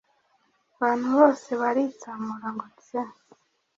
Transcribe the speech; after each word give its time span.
Abantu 0.75 1.07
bose 1.17 1.49
baritsamura 1.61 2.47
ngo 2.55 2.65
tse 2.77 2.99